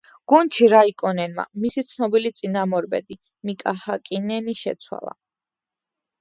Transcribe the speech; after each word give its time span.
გუნდში 0.31 0.67
რაიკონენმა 0.71 1.43
მისი 1.65 1.83
ცნობილი 1.89 2.31
წინამორბედი, 2.39 3.19
მიკა 3.51 3.75
ჰაკინენი 3.83 4.57
შეცვალა. 4.63 5.15